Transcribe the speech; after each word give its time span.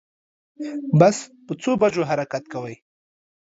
بس 0.99 1.17
په 1.45 1.53
څو 1.61 1.71
بجو 1.81 2.03
حرکت 2.09 2.43
کوی 2.53 2.75